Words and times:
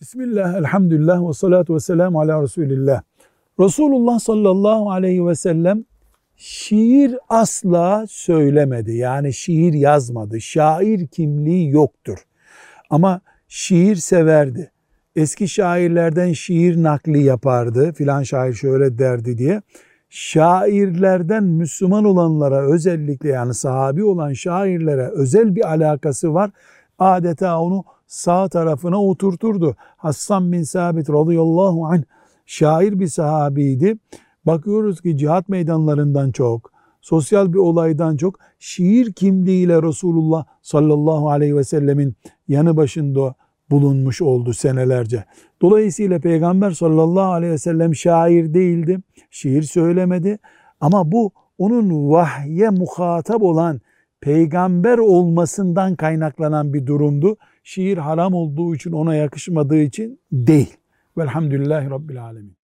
Bismillah, 0.00 0.58
elhamdülillah 0.58 1.28
ve 1.28 1.32
salatu 1.32 1.74
ve 1.74 1.80
selamu 1.80 2.20
ala 2.20 2.42
Resulillah. 2.42 3.02
Resulullah 3.60 4.18
sallallahu 4.18 4.90
aleyhi 4.90 5.26
ve 5.26 5.34
sellem 5.34 5.84
şiir 6.36 7.16
asla 7.28 8.04
söylemedi. 8.08 8.92
Yani 8.92 9.32
şiir 9.32 9.72
yazmadı. 9.72 10.40
Şair 10.40 11.06
kimliği 11.06 11.70
yoktur. 11.70 12.18
Ama 12.90 13.20
şiir 13.48 13.96
severdi. 13.96 14.72
Eski 15.16 15.48
şairlerden 15.48 16.32
şiir 16.32 16.82
nakli 16.82 17.22
yapardı. 17.22 17.92
Filan 17.92 18.22
şair 18.22 18.52
şöyle 18.52 18.98
derdi 18.98 19.38
diye. 19.38 19.62
Şairlerden 20.10 21.44
Müslüman 21.44 22.04
olanlara 22.04 22.72
özellikle 22.72 23.28
yani 23.28 23.54
sahabi 23.54 24.04
olan 24.04 24.32
şairlere 24.32 25.08
özel 25.08 25.54
bir 25.54 25.70
alakası 25.70 26.34
var. 26.34 26.50
Adeta 27.00 27.60
onu 27.60 27.84
sağ 28.06 28.48
tarafına 28.48 29.02
oturturdu. 29.02 29.76
Hassan 29.96 30.52
bin 30.52 30.62
Sabit 30.62 31.10
radıyallahu 31.10 31.86
anh 31.86 32.02
şair 32.46 33.00
bir 33.00 33.06
sahabiydi. 33.06 33.98
Bakıyoruz 34.46 35.00
ki 35.00 35.16
cihat 35.16 35.48
meydanlarından 35.48 36.30
çok, 36.30 36.72
sosyal 37.00 37.52
bir 37.52 37.58
olaydan 37.58 38.16
çok 38.16 38.38
şiir 38.58 39.12
kimliğiyle 39.12 39.82
Resulullah 39.82 40.44
sallallahu 40.62 41.30
aleyhi 41.30 41.56
ve 41.56 41.64
sellemin 41.64 42.16
yanı 42.48 42.76
başında 42.76 43.34
bulunmuş 43.70 44.22
oldu 44.22 44.52
senelerce. 44.52 45.24
Dolayısıyla 45.62 46.18
Peygamber 46.18 46.70
sallallahu 46.70 47.32
aleyhi 47.32 47.52
ve 47.52 47.58
sellem 47.58 47.94
şair 47.94 48.54
değildi, 48.54 49.00
şiir 49.30 49.62
söylemedi 49.62 50.38
ama 50.80 51.12
bu 51.12 51.32
onun 51.58 52.10
vahye 52.10 52.70
muhatap 52.70 53.42
olan 53.42 53.80
peygamber 54.20 54.98
olmasından 54.98 55.96
kaynaklanan 55.96 56.74
bir 56.74 56.86
durumdu. 56.86 57.36
Şiir 57.64 57.98
haram 57.98 58.34
olduğu 58.34 58.74
için 58.74 58.92
ona 58.92 59.14
yakışmadığı 59.14 59.80
için 59.80 60.20
değil. 60.32 60.76
Velhamdülillahi 61.18 61.90
Rabbil 61.90 62.24
Alemin. 62.24 62.56